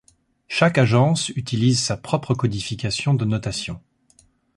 [0.47, 3.83] Chaque agence utilise sa propre codification de notation.